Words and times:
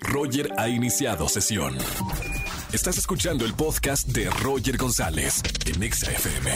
Roger 0.00 0.52
ha 0.58 0.68
iniciado 0.68 1.28
sesión. 1.28 1.76
Estás 2.72 2.98
escuchando 2.98 3.44
el 3.44 3.54
podcast 3.54 4.08
de 4.08 4.28
Roger 4.30 4.76
González 4.76 5.42
en 5.66 5.82
Exa 5.82 6.10
FM. 6.10 6.50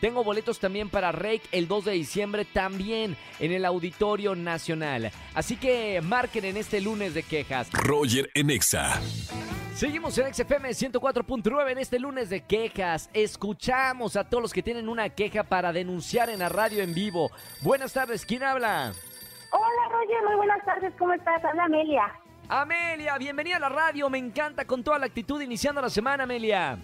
Tengo 0.00 0.24
boletos 0.24 0.58
también 0.58 0.88
para 0.88 1.12
Rake 1.12 1.42
el 1.52 1.68
2 1.68 1.86
de 1.86 1.92
diciembre, 1.92 2.44
también 2.44 3.16
en 3.38 3.52
el 3.52 3.64
Auditorio 3.64 4.34
Nacional. 4.34 5.10
Así 5.34 5.56
que 5.56 6.00
marquen 6.02 6.44
en 6.44 6.56
este 6.56 6.80
lunes 6.80 7.14
de 7.14 7.22
quejas. 7.22 7.70
Roger 7.72 8.30
en 8.34 8.50
Exa. 8.50 9.00
Seguimos 9.74 10.18
en 10.18 10.32
XFM 10.34 10.68
104.9 10.68 11.72
en 11.72 11.78
este 11.78 11.98
lunes 11.98 12.28
de 12.28 12.42
quejas. 12.42 13.08
Escuchamos 13.14 14.16
a 14.16 14.28
todos 14.28 14.42
los 14.42 14.52
que 14.52 14.62
tienen 14.62 14.88
una 14.88 15.08
queja 15.08 15.44
para 15.44 15.72
denunciar 15.72 16.28
en 16.28 16.40
la 16.40 16.48
radio 16.48 16.82
en 16.82 16.94
vivo. 16.94 17.30
Buenas 17.62 17.92
tardes, 17.92 18.26
¿quién 18.26 18.42
habla? 18.42 18.92
Hola 19.50 19.88
Roger, 19.90 20.24
muy 20.26 20.36
buenas 20.36 20.64
tardes, 20.64 20.92
¿cómo 20.98 21.14
estás? 21.14 21.42
Habla 21.44 21.64
Amelia. 21.64 22.12
Amelia, 22.48 23.16
bienvenida 23.18 23.56
a 23.56 23.60
la 23.60 23.68
radio, 23.70 24.10
me 24.10 24.18
encanta 24.18 24.66
con 24.66 24.84
toda 24.84 24.98
la 24.98 25.06
actitud 25.06 25.40
iniciando 25.40 25.80
la 25.80 25.90
semana, 25.90 26.24
Amelia. 26.24 26.78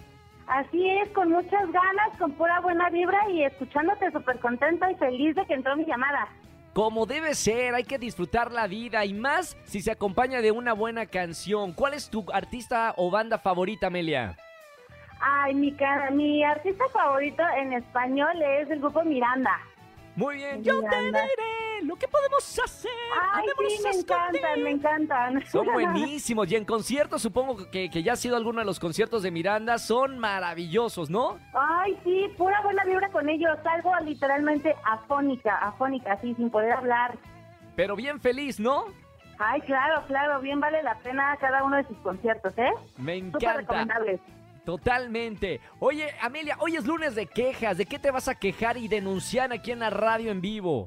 Así 0.49 0.89
es, 0.89 1.07
con 1.09 1.29
muchas 1.29 1.71
ganas, 1.71 2.17
con 2.17 2.31
pura 2.31 2.59
buena 2.61 2.89
vibra 2.89 3.29
y 3.29 3.43
escuchándote 3.43 4.11
súper 4.11 4.39
contenta 4.39 4.91
y 4.91 4.95
feliz 4.95 5.35
de 5.35 5.45
que 5.45 5.53
entró 5.53 5.75
mi 5.75 5.85
llamada. 5.85 6.27
Como 6.73 7.05
debe 7.05 7.35
ser, 7.35 7.75
hay 7.75 7.83
que 7.83 7.99
disfrutar 7.99 8.51
la 8.51 8.65
vida 8.65 9.05
y 9.05 9.13
más 9.13 9.55
si 9.65 9.81
se 9.81 9.91
acompaña 9.91 10.41
de 10.41 10.51
una 10.51 10.73
buena 10.73 11.05
canción. 11.05 11.73
¿Cuál 11.73 11.93
es 11.93 12.09
tu 12.09 12.25
artista 12.33 12.95
o 12.97 13.11
banda 13.11 13.37
favorita, 13.37 13.87
Amelia? 13.87 14.37
Ay, 15.21 15.53
mi, 15.53 15.75
mi 16.13 16.43
artista 16.43 16.85
favorito 16.91 17.43
en 17.55 17.73
español 17.73 18.41
es 18.41 18.71
el 18.71 18.79
grupo 18.79 19.03
Miranda. 19.03 19.55
Muy 20.15 20.37
bien, 20.37 20.63
yo 20.63 20.81
te 20.81 20.99
diré 20.99 21.58
lo 21.83 21.95
que 21.95 22.07
podemos 22.07 22.59
hacer. 22.63 22.91
Ay, 23.33 23.45
sí, 23.69 23.83
me 23.83 23.89
encantan, 23.91 24.63
me 24.63 24.69
encantan. 24.71 25.45
Son 25.47 25.65
buenísimos 25.73 26.51
y 26.51 26.55
en 26.55 26.65
conciertos 26.65 27.21
supongo 27.21 27.69
que, 27.69 27.89
que 27.89 28.03
ya 28.03 28.13
ha 28.13 28.15
sido 28.15 28.35
alguno 28.37 28.59
de 28.59 28.65
los 28.65 28.79
conciertos 28.79 29.23
de 29.23 29.31
Miranda, 29.31 29.77
son 29.77 30.19
maravillosos, 30.19 31.09
¿no? 31.09 31.37
Ay, 31.53 31.97
sí, 32.03 32.27
pura 32.37 32.61
buena 32.61 32.83
vibra 32.85 33.09
con 33.09 33.29
ellos. 33.29 33.51
Salgo 33.63 33.91
literalmente 34.03 34.75
afónica, 34.85 35.57
afónica, 35.57 36.13
así, 36.13 36.33
sin 36.35 36.49
poder 36.49 36.71
hablar. 36.73 37.17
Pero 37.75 37.95
bien 37.95 38.19
feliz, 38.19 38.59
¿no? 38.59 38.85
Ay, 39.37 39.61
claro, 39.61 40.03
claro, 40.07 40.41
bien 40.41 40.59
vale 40.59 40.83
la 40.83 40.95
pena 40.99 41.37
cada 41.39 41.63
uno 41.63 41.77
de 41.77 41.87
sus 41.87 41.97
conciertos, 41.99 42.53
¿eh? 42.57 42.71
Me 42.97 43.19
Súper 43.19 43.27
encanta. 43.27 43.53
recomendables. 43.53 44.19
Totalmente. 44.65 45.61
Oye, 45.79 46.13
Amelia, 46.21 46.55
hoy 46.59 46.75
es 46.75 46.85
lunes 46.85 47.15
de 47.15 47.25
quejas. 47.25 47.77
¿De 47.77 47.85
qué 47.85 47.97
te 47.97 48.11
vas 48.11 48.27
a 48.27 48.35
quejar 48.35 48.77
y 48.77 48.87
denunciar 48.87 49.51
aquí 49.51 49.71
en 49.71 49.79
la 49.79 49.89
radio 49.89 50.29
en 50.29 50.41
vivo? 50.41 50.85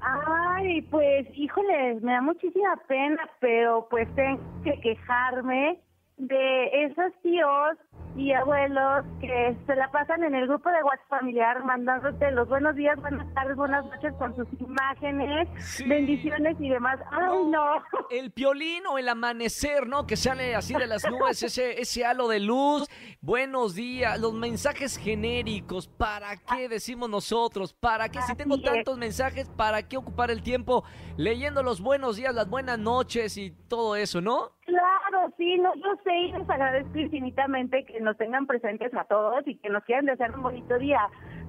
Ay, 0.63 0.83
pues, 0.83 1.27
híjole, 1.35 1.95
me 2.03 2.13
da 2.13 2.21
muchísima 2.21 2.77
pena, 2.87 3.29
pero 3.41 3.89
pues 3.91 4.13
tengo 4.15 4.41
que 4.63 4.79
quejarme 4.81 5.81
de 6.17 6.85
esos 6.85 7.13
tíos 7.23 7.77
y 8.15 8.31
abuelos 8.33 9.07
que 9.23 9.57
se 9.67 9.75
la 9.75 9.91
pasan 9.91 10.23
en 10.23 10.35
el 10.35 10.47
grupo 10.47 10.69
de 10.69 10.83
WhatsApp 10.83 11.09
familiar 11.09 11.65
mandándote 11.65 12.31
los 12.33 12.47
buenos 12.47 12.77
días, 12.77 13.01
buenas 13.01 13.33
tardes, 13.33 13.57
buenas 13.57 13.87
noches 13.87 14.13
con 14.19 14.37
sus 14.37 14.47
imágenes, 14.61 15.49
Sí. 15.59 15.89
bendiciones 15.89 16.57
y 16.61 16.69
demás. 16.69 16.99
Ay, 17.11 17.39
no. 17.47 17.83
El 18.11 18.31
piolín 18.31 18.85
o 18.87 18.99
el 18.99 19.09
amanecer, 19.09 19.87
¿no? 19.87 20.07
Que 20.07 20.17
sale 20.17 20.55
así 20.55 20.75
de 20.75 20.87
las 20.87 21.09
nubes, 21.11 21.43
ese, 21.43 21.81
ese 21.81 22.05
halo 22.05 22.29
de 22.29 22.41
luz. 22.41 22.87
Buenos 23.23 23.75
días, 23.75 24.21
los 24.21 24.35
mensajes 24.35 24.99
genéricos. 24.99 25.89
¿Para 25.89 26.37
qué 26.37 26.69
decimos 26.69 27.09
nosotros? 27.09 27.73
¿Para 27.73 28.11
qué? 28.11 28.21
Si 28.23 28.35
tengo 28.37 28.61
tantos 28.61 28.99
mensajes, 28.99 29.49
¿para 29.49 29.89
qué 29.89 29.97
ocupar 29.97 30.31
el 30.31 30.43
tiempo 30.43 30.85
leyendo 31.17 31.63
los 31.63 31.81
buenos 31.81 32.17
días, 32.17 32.35
las 32.35 32.49
buenas 32.51 32.79
noches 32.79 33.39
y 33.39 33.53
todo 33.69 33.97
eso, 33.97 34.21
no? 34.21 34.53
Claro, 34.67 35.12
sí, 35.37 35.59
no, 35.59 35.75
yo 35.75 35.97
sé 36.05 36.15
y 36.17 36.33
les 36.33 36.49
agradezco 36.49 36.99
infinitamente 36.99 37.85
que 37.85 38.01
nos 38.01 38.17
tengan 38.17 38.47
presentes 38.47 38.93
a 38.95 39.05
todos 39.05 39.47
y 39.47 39.57
que 39.57 39.69
nos 39.71 39.85
quieran 39.85 40.07
desear 40.07 40.35
un 40.35 40.43
bonito 40.43 40.79
día. 40.79 41.01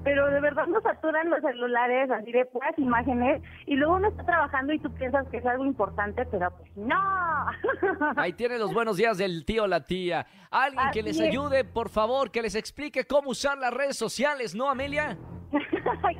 Pero 0.03 0.27
de 0.27 0.41
verdad 0.41 0.67
nos 0.67 0.83
saturan 0.83 1.29
los 1.29 1.41
celulares 1.41 2.11
así 2.11 2.31
de 2.31 2.45
puras 2.45 2.77
imágenes 2.77 3.41
y 3.65 3.75
luego 3.75 3.95
uno 3.95 4.09
está 4.09 4.25
trabajando 4.25 4.73
y 4.73 4.79
tú 4.79 4.93
piensas 4.93 5.27
que 5.29 5.37
es 5.37 5.45
algo 5.45 5.65
importante, 5.65 6.25
pero 6.25 6.51
pues 6.57 6.75
no. 6.75 6.95
Ahí 8.17 8.33
tienen 8.33 8.59
los 8.59 8.73
buenos 8.73 8.97
días 8.97 9.17
del 9.17 9.45
tío 9.45 9.65
la 9.65 9.85
tía. 9.85 10.25
Alguien 10.51 10.87
que 10.91 11.03
les 11.03 11.19
es. 11.19 11.29
ayude, 11.29 11.63
por 11.63 11.89
favor, 11.89 12.31
que 12.31 12.41
les 12.41 12.55
explique 12.55 13.05
cómo 13.05 13.29
usar 13.29 13.57
las 13.57 13.73
redes 13.73 13.97
sociales, 13.97 14.53
¿no, 14.55 14.69
Amelia? 14.69 15.17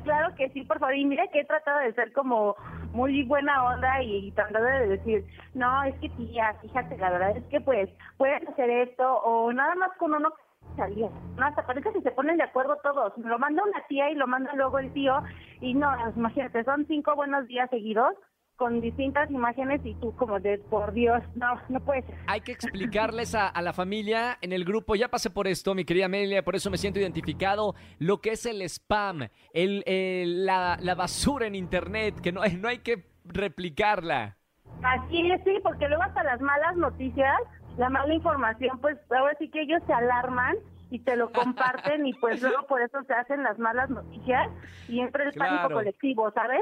Claro 0.04 0.34
que 0.36 0.50
sí, 0.50 0.62
por 0.62 0.78
favor. 0.78 0.94
Y 0.94 1.04
mira 1.04 1.26
que 1.32 1.40
he 1.40 1.44
tratado 1.44 1.80
de 1.80 1.92
ser 1.94 2.12
como 2.12 2.54
muy 2.94 3.24
buena 3.24 3.64
onda 3.64 4.02
y, 4.02 4.30
tratando 4.32 4.66
de 4.66 4.88
decir, 4.88 5.24
no, 5.52 5.82
es 5.82 5.94
que 5.96 6.08
tía, 6.10 6.54
fíjate, 6.62 6.96
la 6.96 7.10
verdad 7.10 7.36
es 7.36 7.44
que 7.46 7.60
pues 7.60 7.90
pueden 8.16 8.48
hacer 8.48 8.70
esto 8.70 9.16
o 9.18 9.52
nada 9.52 9.74
más 9.74 9.90
con 9.98 10.14
uno 10.14 10.32
salía. 10.76 11.10
No, 11.36 11.44
hasta 11.44 11.66
parece 11.66 11.92
que 11.92 12.00
se 12.00 12.12
ponen 12.12 12.38
de 12.38 12.44
acuerdo 12.44 12.76
todos. 12.82 13.12
Lo 13.18 13.38
manda 13.38 13.62
una 13.62 13.84
tía 13.88 14.10
y 14.10 14.14
lo 14.14 14.26
manda 14.26 14.54
luego 14.54 14.78
el 14.78 14.92
tío 14.92 15.22
y 15.60 15.74
no, 15.74 15.92
imagínate, 16.16 16.64
son 16.64 16.86
cinco 16.86 17.14
buenos 17.14 17.46
días 17.46 17.68
seguidos 17.70 18.14
con 18.56 18.80
distintas 18.80 19.30
imágenes 19.30 19.80
y 19.84 19.94
tú 19.96 20.14
como 20.16 20.38
de, 20.38 20.58
por 20.58 20.92
Dios, 20.92 21.22
no, 21.34 21.54
no 21.68 21.80
puede 21.80 22.02
ser. 22.02 22.14
Hay 22.26 22.40
que 22.40 22.52
explicarles 22.52 23.34
a, 23.34 23.48
a 23.48 23.62
la 23.62 23.72
familia 23.72 24.38
en 24.40 24.52
el 24.52 24.64
grupo, 24.64 24.94
ya 24.94 25.08
pasé 25.08 25.30
por 25.30 25.46
esto, 25.48 25.74
mi 25.74 25.84
querida 25.84 26.06
Amelia, 26.06 26.44
por 26.44 26.54
eso 26.54 26.70
me 26.70 26.78
siento 26.78 27.00
identificado, 27.00 27.74
lo 27.98 28.20
que 28.20 28.30
es 28.30 28.46
el 28.46 28.62
spam, 28.62 29.28
el, 29.52 29.82
el- 29.86 30.46
la, 30.46 30.78
la 30.80 30.94
basura 30.94 31.46
en 31.46 31.54
internet, 31.54 32.20
que 32.20 32.30
no, 32.32 32.42
hay- 32.42 32.56
no 32.56 32.68
hay 32.68 32.78
que 32.78 33.04
replicarla. 33.24 34.36
Así 34.82 35.30
es, 35.30 35.42
sí, 35.44 35.52
porque 35.62 35.88
luego 35.88 36.02
hasta 36.02 36.22
las 36.22 36.40
malas 36.40 36.76
noticias, 36.76 37.36
la 37.76 37.88
mala 37.90 38.14
información, 38.14 38.78
pues 38.80 38.96
ahora 39.10 39.34
sí 39.38 39.48
que 39.50 39.62
ellos 39.62 39.82
se 39.86 39.92
alarman 39.92 40.56
y 40.90 41.00
te 41.00 41.16
lo 41.16 41.32
comparten 41.32 42.06
y 42.06 42.12
pues 42.14 42.40
luego 42.42 42.66
por 42.66 42.82
eso 42.82 43.02
se 43.04 43.14
hacen 43.14 43.42
las 43.42 43.58
malas 43.58 43.90
noticias 43.90 44.48
y 44.88 45.00
entra 45.00 45.24
el 45.24 45.32
pánico 45.34 45.70
colectivo, 45.72 46.30
¿sabes? 46.32 46.60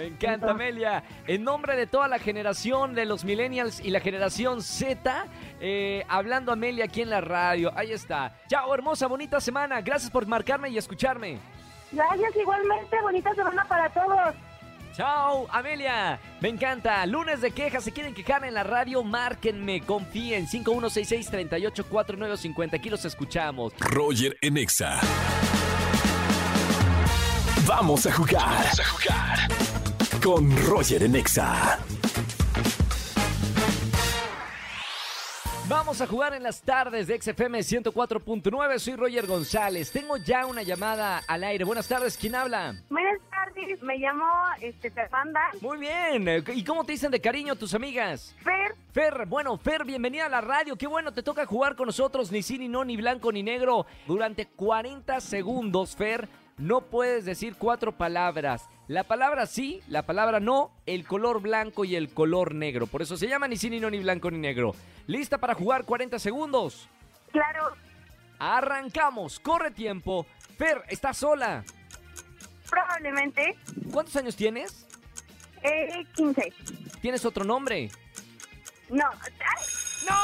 Me 0.00 0.06
encanta, 0.06 0.52
Amelia. 0.52 1.04
En 1.26 1.44
nombre 1.44 1.76
de 1.76 1.86
toda 1.86 2.08
la 2.08 2.18
generación 2.18 2.94
de 2.94 3.04
los 3.04 3.22
millennials 3.22 3.80
y 3.80 3.90
la 3.90 4.00
generación 4.00 4.62
Z, 4.62 5.26
eh, 5.60 6.06
hablando 6.08 6.52
Amelia 6.52 6.86
aquí 6.86 7.02
en 7.02 7.10
la 7.10 7.20
radio. 7.20 7.70
Ahí 7.76 7.92
está. 7.92 8.34
Chao, 8.48 8.72
hermosa, 8.72 9.06
bonita 9.08 9.42
semana. 9.42 9.82
Gracias 9.82 10.10
por 10.10 10.26
marcarme 10.26 10.70
y 10.70 10.78
escucharme. 10.78 11.38
Gracias 11.92 12.34
igualmente, 12.34 12.96
bonita 13.02 13.34
semana 13.34 13.62
para 13.68 13.90
todos. 13.90 14.34
Chao, 14.94 15.46
Amelia. 15.50 16.18
Me 16.40 16.48
encanta. 16.48 17.04
Lunes 17.04 17.42
de 17.42 17.50
quejas. 17.50 17.84
Si 17.84 17.92
quieren 17.92 18.14
quejar 18.14 18.42
en 18.46 18.54
la 18.54 18.62
radio, 18.62 19.04
márquenme. 19.04 19.82
Confíen. 19.82 20.46
5166-384950. 20.46 22.74
Aquí 22.74 22.88
los 22.88 23.04
escuchamos. 23.04 23.74
Roger 23.78 24.34
en 24.40 24.56
Exa. 24.56 24.98
Vamos 27.66 28.06
a 28.06 28.12
jugar. 28.12 28.42
Vamos 28.42 28.80
a 28.80 28.84
jugar. 28.84 29.38
Con 30.22 30.54
Roger 30.66 31.02
en 31.04 31.16
Exa. 31.16 31.78
Vamos 35.66 36.02
a 36.02 36.06
jugar 36.06 36.34
en 36.34 36.42
las 36.42 36.60
tardes 36.60 37.06
de 37.06 37.18
XFM 37.18 37.60
104.9. 37.60 38.78
Soy 38.78 38.96
Roger 38.96 39.26
González. 39.26 39.90
Tengo 39.90 40.18
ya 40.18 40.44
una 40.44 40.62
llamada 40.62 41.22
al 41.26 41.42
aire. 41.44 41.64
Buenas 41.64 41.88
tardes. 41.88 42.18
¿Quién 42.18 42.34
habla? 42.34 42.74
Buenas 42.90 43.18
tardes, 43.30 43.82
me 43.82 43.96
llamo 43.96 44.26
este, 44.60 44.90
Fernanda 44.90 45.40
Muy 45.62 45.78
bien. 45.78 46.44
¿Y 46.54 46.64
cómo 46.64 46.84
te 46.84 46.92
dicen 46.92 47.10
de 47.10 47.20
cariño 47.20 47.56
tus 47.56 47.72
amigas? 47.72 48.34
Fer. 48.42 48.74
Fer, 48.92 49.26
bueno, 49.26 49.56
Fer, 49.56 49.84
bienvenida 49.84 50.26
a 50.26 50.28
la 50.28 50.42
radio. 50.42 50.76
Qué 50.76 50.86
bueno, 50.86 51.12
te 51.12 51.22
toca 51.22 51.46
jugar 51.46 51.76
con 51.76 51.86
nosotros, 51.86 52.30
ni 52.30 52.42
sí, 52.42 52.58
ni 52.58 52.68
no, 52.68 52.84
ni 52.84 52.96
blanco, 52.98 53.32
ni 53.32 53.42
negro. 53.42 53.86
Durante 54.06 54.46
40 54.46 55.18
segundos, 55.20 55.96
Fer, 55.96 56.28
no 56.58 56.82
puedes 56.82 57.24
decir 57.24 57.54
cuatro 57.56 57.96
palabras. 57.96 58.68
La 58.90 59.04
palabra 59.04 59.46
sí, 59.46 59.80
la 59.86 60.02
palabra 60.02 60.40
no, 60.40 60.72
el 60.84 61.06
color 61.06 61.40
blanco 61.40 61.84
y 61.84 61.94
el 61.94 62.12
color 62.12 62.56
negro. 62.56 62.88
Por 62.88 63.02
eso 63.02 63.16
se 63.16 63.28
llama 63.28 63.46
ni 63.46 63.56
sí, 63.56 63.70
ni 63.70 63.78
no, 63.78 63.88
ni 63.88 64.00
blanco, 64.00 64.32
ni 64.32 64.38
negro. 64.38 64.74
¿Lista 65.06 65.38
para 65.38 65.54
jugar 65.54 65.84
40 65.84 66.18
segundos? 66.18 66.88
Claro, 67.30 67.76
Arrancamos, 68.40 69.38
corre 69.38 69.70
tiempo. 69.70 70.26
Fer, 70.58 70.82
¿estás 70.88 71.18
sola? 71.18 71.62
probablemente. 72.68 73.56
¿Cuántos 73.92 74.16
años 74.16 74.34
tienes? 74.34 74.84
Eh, 75.62 76.04
15. 76.16 76.52
¿Tienes 77.00 77.24
otro 77.24 77.44
nombre? 77.44 77.92
No. 78.88 79.04
¡Ay! 79.08 79.64
¡No! 80.08 80.16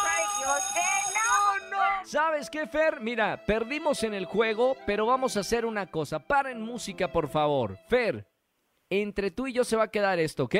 No, 1.14 1.70
no. 1.70 2.04
¿Sabes 2.04 2.50
qué, 2.50 2.66
Fer? 2.66 3.00
Mira, 3.00 3.44
perdimos 3.46 4.02
en 4.02 4.14
el 4.14 4.24
juego, 4.24 4.76
pero 4.86 5.06
vamos 5.06 5.36
a 5.36 5.40
hacer 5.40 5.64
una 5.64 5.86
cosa. 5.86 6.18
Paren 6.18 6.60
música, 6.60 7.12
por 7.12 7.28
favor. 7.28 7.78
Fer, 7.88 8.26
entre 8.90 9.30
tú 9.30 9.46
y 9.46 9.52
yo 9.52 9.64
se 9.64 9.76
va 9.76 9.84
a 9.84 9.90
quedar 9.90 10.18
esto, 10.18 10.44
¿ok? 10.44 10.54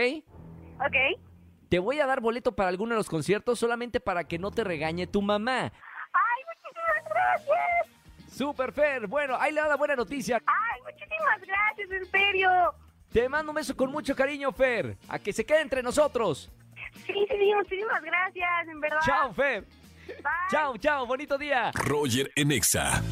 Ok. 0.79 1.21
Te 1.69 1.79
voy 1.79 2.01
a 2.01 2.07
dar 2.07 2.21
boleto 2.21 2.55
para 2.55 2.69
alguno 2.69 2.95
de 2.95 2.99
los 2.99 3.09
conciertos 3.09 3.59
solamente 3.59 4.01
para 4.01 4.25
que 4.25 4.39
no 4.39 4.51
te 4.51 4.65
regañe 4.65 5.07
tu 5.07 5.21
mamá. 5.23 5.73
Ay, 6.13 6.43
muchísimas 6.47 7.05
gracias. 7.11 8.33
Super 8.33 8.73
Fer, 8.73 9.07
bueno, 9.07 9.37
ahí 9.39 9.53
le 9.53 9.61
da 9.61 9.69
la 9.69 9.77
buena 9.77 9.97
noticia. 9.97 10.43
Ay, 10.47 10.81
muchísimas 10.83 11.41
gracias, 11.41 11.91
en 11.91 12.07
serio. 12.11 12.51
Te 13.13 13.29
mando 13.29 13.51
un 13.51 13.57
beso 13.57 13.77
con 13.77 13.91
mucho 13.91 14.15
cariño, 14.15 14.53
Fer. 14.53 14.97
A 15.09 15.19
que 15.19 15.33
se 15.33 15.45
quede 15.45 15.63
entre 15.63 15.83
nosotros. 15.83 16.53
Sí, 17.07 17.13
sí, 17.13 17.27
sí, 17.29 17.55
muchísimas 17.55 18.03
gracias, 18.03 18.69
en 18.69 18.81
verdad. 18.81 19.01
Chao, 19.05 19.33
Fer. 19.33 19.65
Bye. 20.07 20.25
Chao, 20.51 20.77
chao, 20.77 21.07
bonito 21.07 21.37
día. 21.39 21.73
Roger 21.75 22.31
en 22.37 22.53
Exa. 22.53 23.03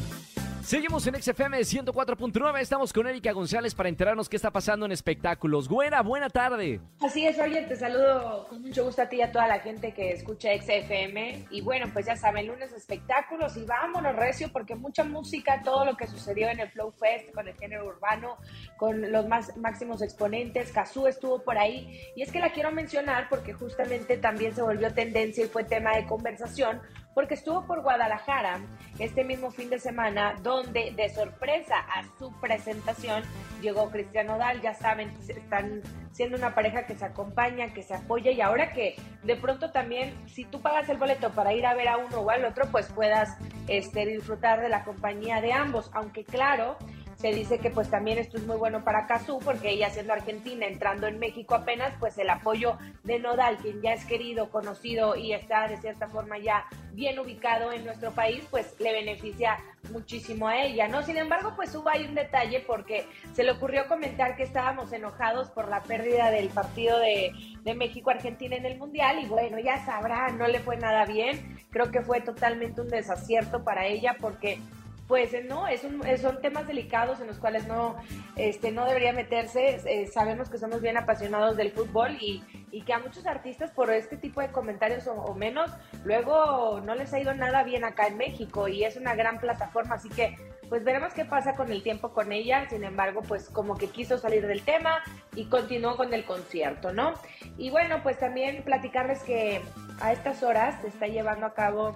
Seguimos 0.65 1.05
en 1.05 1.21
XFM 1.21 1.59
104.9. 1.59 2.59
Estamos 2.59 2.91
con 2.91 3.05
Erika 3.05 3.31
González 3.33 3.75
para 3.75 3.87
enterarnos 3.87 4.27
qué 4.27 4.35
está 4.35 4.49
pasando 4.49 4.87
en 4.87 4.91
espectáculos. 4.91 5.67
Buena, 5.67 6.01
buena 6.01 6.27
tarde. 6.27 6.81
Así 7.01 7.23
es, 7.23 7.37
Roger, 7.37 7.67
te 7.67 7.75
saludo 7.75 8.47
con 8.49 8.63
mucho 8.63 8.83
gusto 8.83 9.03
a 9.03 9.07
ti 9.07 9.17
y 9.17 9.21
a 9.21 9.31
toda 9.31 9.47
la 9.47 9.59
gente 9.59 9.93
que 9.93 10.09
escucha 10.09 10.49
XFM. 10.59 11.49
Y 11.51 11.61
bueno, 11.61 11.85
pues 11.93 12.07
ya 12.07 12.15
saben, 12.15 12.47
lunes 12.47 12.73
espectáculos 12.73 13.55
y 13.57 13.63
vámonos, 13.63 14.15
Recio, 14.15 14.51
porque 14.51 14.73
mucha 14.73 15.03
música, 15.03 15.61
todo 15.63 15.85
lo 15.85 15.95
que 15.95 16.07
sucedió 16.07 16.49
en 16.49 16.59
el 16.59 16.71
Flow 16.71 16.91
Fest 16.93 17.31
con 17.35 17.47
el 17.47 17.55
género 17.57 17.85
urbano, 17.85 18.37
con 18.77 19.11
los 19.11 19.27
más 19.27 19.55
máximos 19.57 20.01
exponentes. 20.01 20.71
Kazú 20.71 21.05
estuvo 21.05 21.43
por 21.43 21.59
ahí. 21.59 22.01
Y 22.15 22.23
es 22.23 22.31
que 22.31 22.39
la 22.39 22.51
quiero 22.51 22.71
mencionar 22.71 23.29
porque 23.29 23.53
justamente 23.53 24.17
también 24.17 24.55
se 24.55 24.63
volvió 24.63 24.91
tendencia 24.91 25.45
y 25.45 25.47
fue 25.47 25.63
tema 25.63 25.95
de 25.95 26.07
conversación 26.07 26.81
porque 27.15 27.33
estuvo 27.33 27.65
por 27.65 27.81
Guadalajara 27.81 28.59
este 28.99 29.23
mismo 29.23 29.49
fin 29.49 29.69
de 29.69 29.79
semana, 29.79 30.35
donde 30.43 30.91
de 30.95 31.09
sorpresa 31.09 31.77
a 31.79 32.03
su 32.19 32.31
presentación 32.39 33.23
llegó 33.61 33.89
Cristian 33.89 34.29
Odal. 34.29 34.61
Ya 34.61 34.73
saben, 34.73 35.11
están 35.27 35.81
siendo 36.11 36.37
una 36.37 36.53
pareja 36.53 36.85
que 36.85 36.95
se 36.95 37.05
acompaña, 37.05 37.73
que 37.73 37.83
se 37.83 37.95
apoya 37.95 38.31
y 38.31 38.41
ahora 38.41 38.73
que 38.73 38.95
de 39.23 39.35
pronto 39.37 39.71
también, 39.71 40.13
si 40.27 40.43
tú 40.43 40.61
pagas 40.61 40.87
el 40.89 40.97
boleto 40.97 41.31
para 41.31 41.53
ir 41.53 41.65
a 41.65 41.73
ver 41.73 41.87
a 41.87 41.97
uno 41.97 42.19
o 42.19 42.29
al 42.29 42.45
otro, 42.45 42.65
pues 42.69 42.87
puedas 42.91 43.37
este, 43.67 44.05
disfrutar 44.05 44.61
de 44.61 44.69
la 44.69 44.83
compañía 44.83 45.39
de 45.41 45.53
ambos. 45.53 45.89
Aunque 45.93 46.25
claro, 46.25 46.77
se 47.15 47.33
dice 47.33 47.59
que 47.59 47.69
pues 47.69 47.89
también 47.89 48.17
esto 48.17 48.37
es 48.37 48.45
muy 48.45 48.57
bueno 48.57 48.83
para 48.83 49.07
Cazú 49.07 49.39
porque 49.43 49.69
ella 49.69 49.89
siendo 49.89 50.13
argentina, 50.13 50.65
entrando 50.65 51.07
en 51.07 51.19
México 51.19 51.55
apenas, 51.55 51.93
pues 51.99 52.17
el 52.17 52.29
apoyo 52.29 52.77
de 53.03 53.19
Nodal, 53.19 53.57
quien 53.57 53.81
ya 53.81 53.93
es 53.93 54.05
querido, 54.05 54.49
conocido 54.49 55.15
y 55.15 55.33
está 55.33 55.67
de 55.67 55.77
cierta 55.77 56.07
forma 56.07 56.37
ya 56.37 56.65
bien 56.91 57.19
ubicado 57.19 57.71
en 57.71 57.85
nuestro 57.85 58.11
país, 58.11 58.43
pues 58.49 58.75
le 58.79 58.93
beneficia 58.93 59.57
muchísimo 59.91 60.47
a 60.47 60.61
ella, 60.63 60.87
¿no? 60.87 61.03
Sin 61.03 61.17
embargo, 61.17 61.53
pues 61.55 61.73
hubo 61.75 61.89
ahí 61.89 62.05
un 62.05 62.15
detalle 62.15 62.63
porque 62.65 63.05
se 63.33 63.43
le 63.43 63.51
ocurrió 63.51 63.87
comentar 63.87 64.35
que 64.35 64.43
estábamos 64.43 64.91
enojados 64.93 65.51
por 65.51 65.67
la 65.69 65.83
pérdida 65.83 66.31
del 66.31 66.49
partido 66.49 66.97
de, 66.99 67.31
de 67.61 67.75
México-Argentina 67.75 68.55
en 68.55 68.65
el 68.65 68.77
Mundial 68.77 69.19
y 69.21 69.27
bueno, 69.27 69.59
ya 69.59 69.85
sabrá, 69.85 70.29
no 70.29 70.47
le 70.47 70.59
fue 70.59 70.77
nada 70.77 71.05
bien, 71.05 71.57
creo 71.69 71.91
que 71.91 72.01
fue 72.01 72.21
totalmente 72.21 72.81
un 72.81 72.89
desacierto 72.89 73.63
para 73.63 73.85
ella 73.85 74.15
porque 74.19 74.59
pues 75.07 75.33
eh, 75.33 75.43
no, 75.47 75.67
es 75.67 75.83
un, 75.83 76.05
es- 76.05 76.21
son 76.21 76.41
temas 76.41 76.65
delicados 76.67 77.19
en 77.19 77.27
los 77.27 77.37
cuales 77.37 77.67
no, 77.67 77.95
este, 78.35 78.71
no 78.71 78.85
debería 78.85 79.13
meterse. 79.13 79.79
Eh, 79.85 80.07
sabemos 80.07 80.49
que 80.49 80.57
somos 80.57 80.81
bien 80.81 80.97
apasionados 80.97 81.57
del 81.57 81.71
fútbol 81.71 82.17
y, 82.19 82.43
y 82.71 82.81
que 82.81 82.93
a 82.93 82.99
muchos 82.99 83.25
artistas 83.27 83.71
por 83.71 83.91
este 83.91 84.17
tipo 84.17 84.41
de 84.41 84.49
comentarios 84.51 85.05
o, 85.07 85.13
o 85.13 85.33
menos, 85.35 85.71
luego 86.03 86.81
no 86.81 86.95
les 86.95 87.13
ha 87.13 87.19
ido 87.19 87.33
nada 87.33 87.63
bien 87.63 87.83
acá 87.83 88.07
en 88.07 88.17
México 88.17 88.67
y 88.67 88.83
es 88.83 88.95
una 88.97 89.15
gran 89.15 89.39
plataforma, 89.39 89.95
así 89.95 90.09
que 90.09 90.37
pues 90.69 90.83
veremos 90.83 91.13
qué 91.13 91.25
pasa 91.25 91.53
con 91.53 91.71
el 91.71 91.83
tiempo 91.83 92.11
con 92.11 92.31
ella. 92.31 92.67
Sin 92.69 92.83
embargo, 92.83 93.21
pues 93.21 93.49
como 93.49 93.77
que 93.77 93.87
quiso 93.89 94.17
salir 94.17 94.47
del 94.47 94.63
tema 94.63 95.03
y 95.35 95.45
continuó 95.45 95.95
con 95.95 96.11
el 96.15 96.25
concierto, 96.25 96.91
¿no? 96.91 97.13
Y 97.57 97.69
bueno, 97.69 98.01
pues 98.01 98.17
también 98.17 98.63
platicarles 98.63 99.21
que 99.21 99.61
a 100.01 100.11
estas 100.11 100.41
horas 100.41 100.81
se 100.81 100.87
está 100.87 101.05
llevando 101.05 101.45
a 101.45 101.53
cabo 101.53 101.95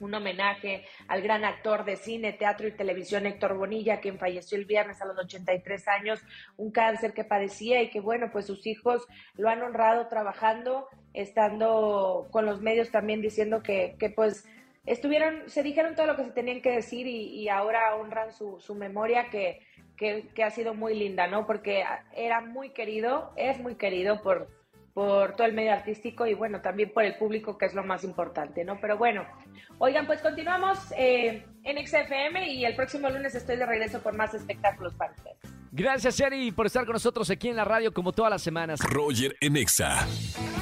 un 0.00 0.14
homenaje 0.14 0.84
al 1.06 1.22
gran 1.22 1.44
actor 1.44 1.84
de 1.84 1.96
cine, 1.96 2.32
teatro 2.32 2.68
y 2.68 2.72
televisión 2.72 3.26
Héctor 3.26 3.56
Bonilla, 3.56 4.00
quien 4.00 4.18
falleció 4.18 4.58
el 4.58 4.64
viernes 4.64 5.00
a 5.00 5.06
los 5.06 5.18
83 5.18 5.88
años, 5.88 6.20
un 6.56 6.70
cáncer 6.70 7.12
que 7.12 7.24
padecía 7.24 7.82
y 7.82 7.90
que 7.90 8.00
bueno, 8.00 8.30
pues 8.32 8.46
sus 8.46 8.66
hijos 8.66 9.06
lo 9.36 9.48
han 9.48 9.62
honrado 9.62 10.08
trabajando, 10.08 10.88
estando 11.14 12.28
con 12.30 12.46
los 12.46 12.60
medios 12.60 12.90
también 12.90 13.20
diciendo 13.20 13.62
que, 13.62 13.96
que 13.98 14.10
pues 14.10 14.46
estuvieron, 14.86 15.48
se 15.48 15.62
dijeron 15.62 15.94
todo 15.94 16.06
lo 16.06 16.16
que 16.16 16.24
se 16.24 16.32
tenían 16.32 16.62
que 16.62 16.70
decir 16.70 17.06
y, 17.06 17.48
ahora 17.48 17.96
honran 17.96 18.32
su, 18.32 18.74
memoria 18.74 19.30
que, 19.30 19.60
que 19.96 20.44
ha 20.44 20.50
sido 20.50 20.74
muy 20.74 20.94
linda, 20.94 21.26
¿no? 21.26 21.46
Porque 21.46 21.84
era 22.14 22.40
muy 22.40 22.70
querido, 22.70 23.32
es 23.36 23.58
muy 23.58 23.74
querido 23.74 24.22
por, 24.22 24.57
por 24.98 25.36
todo 25.36 25.46
el 25.46 25.52
medio 25.52 25.72
artístico 25.72 26.26
y 26.26 26.34
bueno, 26.34 26.60
también 26.60 26.90
por 26.92 27.04
el 27.04 27.14
público, 27.14 27.56
que 27.56 27.66
es 27.66 27.72
lo 27.72 27.84
más 27.84 28.02
importante, 28.02 28.64
¿no? 28.64 28.80
Pero 28.80 28.98
bueno, 28.98 29.24
oigan, 29.78 30.08
pues 30.08 30.20
continuamos 30.20 30.76
eh, 30.96 31.46
en 31.62 31.86
XFM 31.86 32.52
y 32.52 32.64
el 32.64 32.74
próximo 32.74 33.08
lunes 33.08 33.32
estoy 33.36 33.58
de 33.58 33.64
regreso 33.64 34.02
con 34.02 34.16
más 34.16 34.34
espectáculos 34.34 34.96
para 34.96 35.12
ustedes. 35.12 35.36
Gracias, 35.70 36.18
Eri, 36.18 36.50
por 36.50 36.66
estar 36.66 36.84
con 36.84 36.94
nosotros 36.94 37.30
aquí 37.30 37.48
en 37.48 37.54
la 37.54 37.64
radio 37.64 37.94
como 37.94 38.10
todas 38.10 38.32
las 38.32 38.42
semanas. 38.42 38.80
Roger 38.80 39.36
en 39.40 39.56
Exa. 39.56 40.04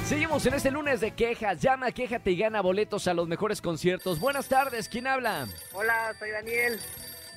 Seguimos 0.05 0.45
en 0.45 0.53
este 0.53 0.69
lunes 0.69 1.01
de 1.01 1.15
quejas. 1.15 1.59
Llama, 1.59 1.91
quéjate 1.91 2.29
y 2.29 2.37
gana 2.37 2.61
boletos 2.61 3.07
a 3.07 3.15
los 3.15 3.27
mejores 3.27 3.59
conciertos. 3.59 4.19
Buenas 4.19 4.47
tardes, 4.47 4.87
¿quién 4.87 5.07
habla? 5.07 5.47
Hola, 5.73 6.13
soy 6.19 6.29
Daniel. 6.29 6.79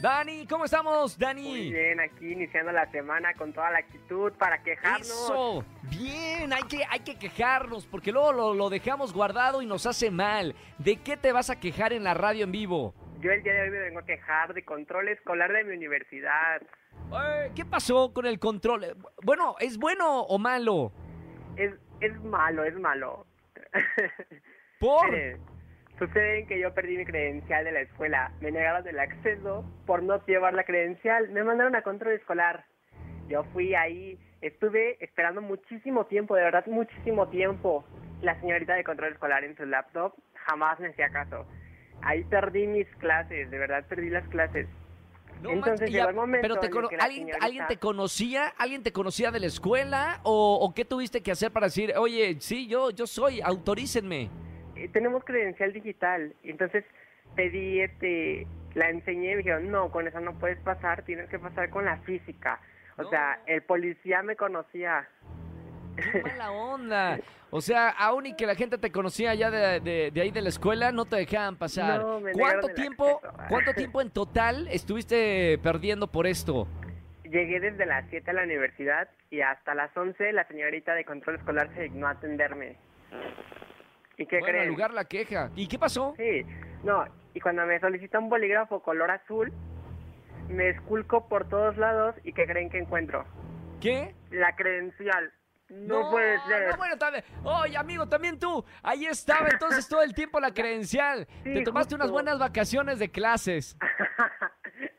Dani, 0.01 0.47
¿cómo 0.47 0.65
estamos, 0.65 1.19
Muy 1.19 1.27
Dani? 1.27 1.71
bien, 1.73 2.01
aquí 2.01 2.33
iniciando 2.33 2.73
la 2.73 2.91
semana 2.91 3.35
con 3.35 3.53
toda 3.53 3.71
la 3.71 3.79
actitud 3.81 4.33
para 4.33 4.63
quejarnos. 4.63 5.03
Eso, 5.09 5.65
bien, 5.91 6.53
hay 6.55 6.63
que, 6.63 6.83
hay 6.89 7.01
que 7.01 7.19
quejarnos 7.19 7.87
porque 7.87 8.11
luego 8.11 8.33
lo, 8.33 8.55
lo 8.55 8.71
dejamos 8.71 9.13
guardado 9.13 9.61
y 9.61 9.67
nos 9.67 9.85
hace 9.85 10.11
mal. 10.11 10.55
¿De 10.79 10.97
qué 10.97 11.19
te 11.19 11.33
vas 11.33 11.51
a 11.51 11.61
quejar 11.61 11.93
en 11.93 12.05
la 12.05 12.15
radio 12.15 12.45
en 12.45 12.53
vivo? 12.53 12.95
Yo 13.21 13.31
el 13.31 13.43
día 13.43 13.53
de 13.53 13.63
hoy 13.63 13.71
me 13.71 13.79
vengo 13.81 13.99
a 14.01 14.07
quejar 14.07 14.55
de 14.55 14.65
control 14.65 15.09
escolar 15.09 15.53
de 15.53 15.65
mi 15.65 15.77
universidad. 15.77 16.63
Eh, 17.13 17.51
¿Qué 17.55 17.67
pasó 17.67 18.15
con 18.15 18.25
el 18.25 18.39
control? 18.39 18.85
Eh, 18.85 18.95
Bueno, 19.23 19.57
¿es 19.61 19.77
bueno 19.77 20.23
o 20.23 20.39
malo? 20.39 20.93
Es, 21.57 21.75
es 22.01 22.19
malo, 22.25 22.65
es 22.65 22.75
malo. 22.79 23.27
¿Por? 24.81 25.11
Miren, 25.11 25.43
sucede 26.01 26.47
que 26.47 26.59
yo 26.59 26.75
perdí 26.75 26.97
mi 26.97 27.05
credencial 27.05 27.65
de 27.65 27.71
la 27.73 27.83
escuela. 27.83 28.33
Me 28.41 28.51
negaron 28.51 28.87
el 28.89 28.99
acceso 28.99 29.65
por 29.87 30.03
no 30.03 30.25
llevar 30.27 30.55
la 30.55 30.65
credencial. 30.65 31.29
Me 31.31 31.45
mandaron 31.45 31.77
a 31.77 31.83
control 31.83 32.15
escolar. 32.15 32.65
Yo 33.29 33.45
fui 33.53 33.77
ahí, 33.77 34.19
estuve 34.41 34.97
esperando 35.05 35.41
muchísimo 35.41 36.07
tiempo, 36.07 36.35
de 36.35 36.43
verdad 36.43 36.67
muchísimo 36.67 37.29
tiempo. 37.29 37.85
La 38.23 38.39
señorita 38.41 38.75
de 38.75 38.83
control 38.83 39.13
escolar 39.13 39.45
en 39.45 39.57
su 39.57 39.65
laptop 39.65 40.15
jamás 40.35 40.81
me 40.81 40.89
hacía 40.89 41.11
caso. 41.11 41.47
Ahí 42.03 42.25
perdí 42.25 42.67
mis 42.67 42.89
clases, 42.97 43.49
de 43.51 43.59
verdad 43.59 43.85
perdí 43.89 44.11
las 44.11 44.27
clases. 44.29 44.67
No 45.43 45.51
Entonces 45.51 45.91
llegó 45.91 46.09
el 46.09 46.15
momento 46.17 46.43
pero 46.43 46.61
te 46.61 46.67
en 46.67 46.77
el 46.77 46.89
que 46.89 46.97
¿alguien, 46.97 47.23
señorita- 47.27 47.45
¿alguien 47.47 47.67
te 47.69 47.77
conocía? 47.79 48.49
¿Alguien 48.59 48.83
te 48.83 48.93
conocía 48.93 49.31
de 49.31 49.41
la 49.41 49.47
escuela? 49.47 50.21
¿O, 50.23 50.59
o 50.61 50.75
qué 50.75 50.85
tuviste 50.85 51.23
que 51.23 51.31
hacer 51.31 51.51
para 51.51 51.67
decir, 51.67 51.95
oye, 51.97 52.37
sí, 52.41 52.67
yo, 52.67 52.91
yo 52.91 53.07
soy, 53.07 53.41
autorícenme? 53.41 54.29
Tenemos 54.89 55.25
credencial 55.25 55.73
digital. 55.73 56.35
Entonces 56.43 56.85
pedí, 57.37 57.81
este, 57.81 58.47
la 58.75 58.91
enseñé 58.91 59.29
y 59.33 59.35
me 59.35 59.37
dijeron, 59.39 59.71
no, 59.71 59.91
con 59.91 60.07
esa 60.09 60.21
no 60.21 60.39
puedes 60.39 60.59
pasar, 60.61 61.03
tienes 61.03 61.29
que 61.29 61.39
pasar 61.39 61.71
con 61.71 61.85
la 61.85 61.99
física. 61.99 62.61
O 62.97 63.03
No. 63.03 63.11
sea, 63.11 63.41
el 63.47 63.63
policía 63.63 64.23
me 64.23 64.37
conocía. 64.37 65.09
¡Qué 65.97 66.23
mala 66.23 66.51
onda! 66.53 67.19
O 67.51 67.61
sea, 67.61 67.89
aún 67.91 68.27
y 68.27 68.37
que 68.37 68.47
la 68.47 68.55
gente 68.55 68.79
te 68.79 68.93
conocía 68.93 69.35
ya 69.35 69.51
de, 69.51 69.81
de- 69.81 70.11
de 70.13 70.21
ahí 70.21 70.31
de 70.31 70.41
la 70.41 70.49
escuela, 70.51 70.93
no 70.93 71.05
te 71.05 71.17
dejaban 71.17 71.57
pasar. 71.57 72.01
No, 72.01 72.21
me 72.21 72.33
¿Cuánto 72.33 72.69
tiempo, 72.69 73.21
acceso. 73.25 73.49
cuánto 73.49 73.75
tiempo 73.75 74.01
en 74.01 74.11
total 74.11 74.69
estuviste 74.69 75.59
perdiendo 75.63 76.07
por 76.07 76.27
esto? 76.29 76.69
Llegué 77.25 77.59
desde 77.61 77.87
las 77.87 78.05
7 78.11 78.31
a 78.31 78.35
la 78.35 78.45
universidad 78.45 79.09
y 79.31 79.41
hasta 79.41 79.75
las 79.75 79.95
11 79.97 80.33
la 80.33 80.47
señorita 80.47 80.95
de 80.95 81.05
control 81.05 81.37
escolar 81.37 81.69
se 81.75 81.83
dignó 81.83 82.07
a 82.07 82.11
atenderme. 82.11 82.77
¿Y 84.21 84.27
qué 84.27 84.39
bueno, 84.39 84.53
creen? 84.59 84.69
lugar 84.69 84.93
la 84.93 85.05
queja. 85.05 85.51
¿Y 85.57 85.67
qué 85.67 85.79
pasó? 85.79 86.15
Sí, 86.17 86.45
no, 86.85 87.05
y 87.35 87.41
cuando 87.41 87.65
me 87.65 87.81
solicita 87.81 88.19
un 88.19 88.29
bolígrafo 88.29 88.83
color 88.83 89.11
azul, 89.11 89.53
me 90.49 90.69
esculco 90.69 91.27
por 91.29 91.49
todos 91.49 91.77
lados 91.79 92.15
y 92.23 92.33
¿qué 92.33 92.45
creen 92.47 92.69
que 92.71 92.79
encuentro? 92.79 93.25
¿Qué? 93.81 94.15
La 94.31 94.55
credencial. 94.57 95.33
No, 95.71 96.11
puede 96.11 96.37
ser. 96.49 96.69
No, 96.71 96.77
bueno, 96.77 96.99
también. 96.99 97.25
Oye, 97.45 97.77
amigo, 97.77 98.09
también 98.09 98.39
tú. 98.41 98.65
Ahí 98.83 99.07
estaba 99.07 99.49
entonces 99.49 99.89
todo 99.89 100.03
el 100.03 100.13
tiempo 100.15 100.41
la 100.41 100.53
credencial. 100.55 101.27
Sí, 101.45 101.55
Te 101.55 101.63
tomaste 101.63 101.95
unas 101.95 102.07
justo. 102.07 102.13
buenas 102.15 102.39
vacaciones 102.41 102.99
de 102.99 103.09
clases. 103.11 103.77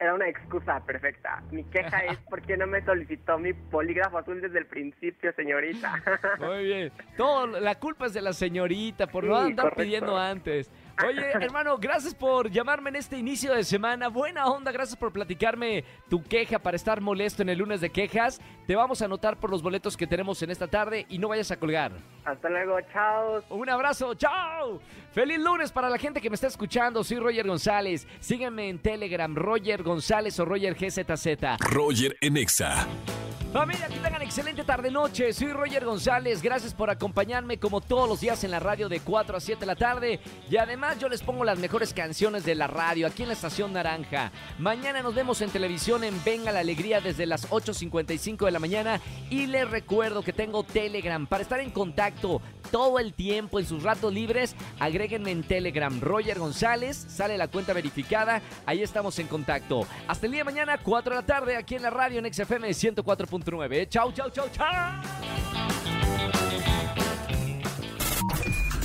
Era 0.01 0.15
una 0.15 0.27
excusa 0.27 0.83
perfecta. 0.83 1.43
Mi 1.51 1.63
queja 1.65 1.99
es 1.99 2.17
por 2.29 2.41
qué 2.41 2.57
no 2.57 2.65
me 2.65 2.83
solicitó 2.83 3.37
mi 3.37 3.53
polígrafo 3.53 4.17
azul 4.17 4.41
desde 4.41 4.57
el 4.57 4.65
principio, 4.65 5.31
señorita. 5.33 6.01
Muy 6.39 6.63
bien. 6.63 6.91
Todo, 7.15 7.45
la 7.59 7.75
culpa 7.75 8.07
es 8.07 8.13
de 8.13 8.21
la 8.23 8.33
señorita 8.33 9.05
por 9.05 9.23
no 9.25 9.37
andar 9.37 9.65
correcto. 9.65 9.83
pidiendo 9.83 10.17
antes. 10.17 10.71
Oye, 11.07 11.21
hermano, 11.41 11.77
gracias 11.77 12.13
por 12.13 12.49
llamarme 12.49 12.89
en 12.89 12.97
este 12.97 13.17
inicio 13.17 13.53
de 13.53 13.63
semana. 13.63 14.07
Buena 14.07 14.47
onda, 14.47 14.71
gracias 14.71 14.97
por 14.97 15.11
platicarme 15.11 15.83
tu 16.09 16.23
queja 16.23 16.59
para 16.59 16.75
estar 16.75 17.01
molesto 17.01 17.41
en 17.41 17.49
el 17.49 17.59
lunes 17.59 17.81
de 17.81 17.89
quejas. 17.89 18.39
Te 18.67 18.75
vamos 18.75 19.01
a 19.01 19.05
anotar 19.05 19.37
por 19.37 19.49
los 19.49 19.61
boletos 19.61 19.97
que 19.97 20.07
tenemos 20.07 20.41
en 20.41 20.51
esta 20.51 20.67
tarde 20.67 21.05
y 21.09 21.17
no 21.17 21.29
vayas 21.29 21.51
a 21.51 21.57
colgar. 21.57 21.91
Hasta 22.25 22.49
luego, 22.49 22.77
chao. 22.93 23.43
Un 23.49 23.69
abrazo, 23.69 24.13
chao. 24.15 24.79
Feliz 25.13 25.39
lunes 25.39 25.71
para 25.71 25.89
la 25.89 25.97
gente 25.97 26.21
que 26.21 26.29
me 26.29 26.35
está 26.35 26.47
escuchando. 26.47 27.03
Soy 27.03 27.19
Roger 27.19 27.47
González. 27.47 28.07
Sígueme 28.19 28.69
en 28.69 28.79
Telegram, 28.79 29.33
Roger 29.35 29.83
González 29.83 30.39
o 30.39 30.45
Roger 30.45 30.75
GZZ. 30.75 31.59
Roger 31.59 32.15
en 32.21 32.37
Exa. 32.37 32.87
Familia, 33.51 33.89
que 33.89 33.99
tengan 33.99 34.21
excelente 34.21 34.63
tarde-noche. 34.63 35.33
Soy 35.33 35.51
Roger 35.51 35.83
González. 35.83 36.41
Gracias 36.41 36.73
por 36.73 36.89
acompañarme 36.89 37.59
como 37.59 37.81
todos 37.81 38.07
los 38.07 38.21
días 38.21 38.45
en 38.45 38.51
la 38.51 38.61
radio 38.61 38.87
de 38.87 39.01
4 39.01 39.35
a 39.35 39.41
7 39.41 39.59
de 39.59 39.65
la 39.65 39.75
tarde. 39.75 40.21
Y 40.49 40.55
además 40.55 40.99
yo 40.99 41.09
les 41.09 41.21
pongo 41.21 41.43
las 41.43 41.59
mejores 41.59 41.93
canciones 41.93 42.45
de 42.45 42.55
la 42.55 42.67
radio 42.67 43.07
aquí 43.07 43.23
en 43.23 43.27
la 43.27 43.33
Estación 43.33 43.73
Naranja. 43.73 44.31
Mañana 44.57 45.01
nos 45.01 45.15
vemos 45.15 45.41
en 45.41 45.49
televisión 45.49 46.05
en 46.05 46.23
Venga 46.23 46.53
la 46.53 46.61
Alegría 46.61 47.01
desde 47.01 47.25
las 47.25 47.49
8.55 47.49 48.45
de 48.45 48.51
la 48.51 48.59
mañana. 48.59 49.01
Y 49.29 49.47
les 49.47 49.69
recuerdo 49.69 50.23
que 50.23 50.31
tengo 50.31 50.63
Telegram 50.63 51.27
para 51.27 51.43
estar 51.43 51.59
en 51.59 51.71
contacto 51.71 52.41
todo 52.71 52.99
el 52.99 53.13
tiempo 53.13 53.59
en 53.59 53.65
sus 53.65 53.83
ratos 53.83 54.13
libres. 54.13 54.55
Agréguenme 54.79 55.31
en 55.31 55.43
Telegram 55.43 55.99
Roger 56.01 56.39
González. 56.39 56.97
Sale 56.97 57.37
la 57.37 57.47
cuenta 57.47 57.73
verificada. 57.73 58.41
Ahí 58.65 58.81
estamos 58.81 59.19
en 59.19 59.27
contacto. 59.27 59.85
Hasta 60.07 60.25
el 60.25 60.31
día 60.31 60.41
de 60.41 60.45
mañana, 60.45 60.79
4 60.81 61.15
de 61.15 61.21
la 61.21 61.25
tarde, 61.25 61.57
aquí 61.57 61.75
en 61.75 61.83
la 61.83 61.89
radio 61.89 62.19
en 62.19 62.33
XFM 62.33 62.69
104.9. 62.69 63.89
Chau, 63.89 64.11
chau, 64.11 64.29
chau, 64.29 64.49
chau. 64.49 64.65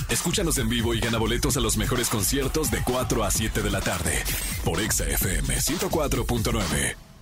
Escúchanos 0.09 0.57
en 0.57 0.69
vivo 0.69 0.93
y 0.93 0.99
gana 0.99 1.17
boletos 1.17 1.57
a 1.57 1.59
los 1.59 1.77
mejores 1.77 2.09
conciertos 2.09 2.71
de 2.71 2.81
4 2.83 3.23
a 3.23 3.31
7 3.31 3.61
de 3.61 3.69
la 3.69 3.81
tarde 3.81 4.23
por 4.63 4.79
Exa 4.79 5.05
FM 5.05 5.55
104.9. 5.55 7.16